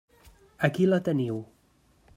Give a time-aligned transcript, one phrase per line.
[0.69, 1.39] Aquí la teniu.